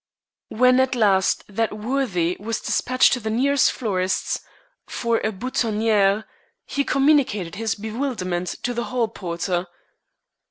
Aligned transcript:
When 0.49 0.79
at 0.79 0.95
last 0.95 1.43
that 1.47 1.77
worthy 1.77 2.35
was 2.39 2.59
despatched 2.59 3.13
to 3.13 3.19
the 3.19 3.29
nearest 3.29 3.71
florist's 3.71 4.39
for 4.87 5.19
a 5.23 5.31
boutonniere, 5.31 6.25
he 6.65 6.83
communicated 6.83 7.53
his 7.53 7.75
bewilderment 7.75 8.47
to 8.63 8.73
the 8.73 8.85
hall 8.85 9.09
porter. 9.09 9.67